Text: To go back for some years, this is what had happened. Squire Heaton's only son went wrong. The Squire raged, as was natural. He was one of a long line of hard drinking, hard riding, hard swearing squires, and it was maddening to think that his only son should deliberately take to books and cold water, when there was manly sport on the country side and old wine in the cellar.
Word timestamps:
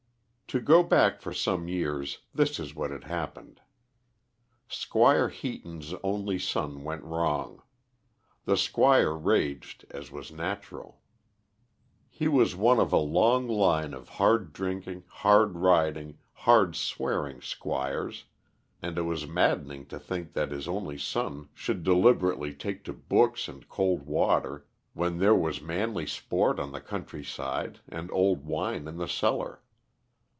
To 0.53 0.59
go 0.59 0.83
back 0.83 1.21
for 1.21 1.31
some 1.31 1.69
years, 1.69 2.23
this 2.33 2.59
is 2.59 2.75
what 2.75 2.91
had 2.91 3.05
happened. 3.05 3.61
Squire 4.67 5.29
Heaton's 5.29 5.93
only 6.03 6.37
son 6.39 6.83
went 6.83 7.05
wrong. 7.05 7.61
The 8.43 8.57
Squire 8.57 9.13
raged, 9.13 9.85
as 9.91 10.11
was 10.11 10.29
natural. 10.29 10.99
He 12.09 12.27
was 12.27 12.53
one 12.53 12.81
of 12.81 12.91
a 12.91 12.97
long 12.97 13.47
line 13.47 13.93
of 13.93 14.09
hard 14.19 14.51
drinking, 14.51 15.05
hard 15.07 15.55
riding, 15.55 16.17
hard 16.33 16.75
swearing 16.75 17.39
squires, 17.39 18.25
and 18.81 18.97
it 18.97 19.03
was 19.03 19.25
maddening 19.25 19.85
to 19.85 19.97
think 19.97 20.33
that 20.33 20.51
his 20.51 20.67
only 20.67 20.97
son 20.97 21.47
should 21.53 21.81
deliberately 21.81 22.53
take 22.53 22.83
to 22.83 22.91
books 22.91 23.47
and 23.47 23.69
cold 23.69 24.05
water, 24.05 24.65
when 24.91 25.19
there 25.19 25.33
was 25.33 25.61
manly 25.61 26.05
sport 26.05 26.59
on 26.59 26.73
the 26.73 26.81
country 26.81 27.23
side 27.23 27.79
and 27.87 28.11
old 28.11 28.43
wine 28.43 28.85
in 28.89 28.97
the 28.97 29.07
cellar. 29.07 29.61